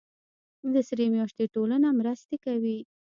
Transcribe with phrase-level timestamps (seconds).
[0.73, 2.77] د سرې میاشتې ټولنه مرستې کوي